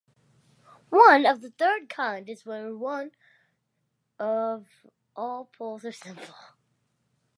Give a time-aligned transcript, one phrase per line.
[0.89, 3.11] One of the third kind is one where
[4.17, 6.33] all poles are simple.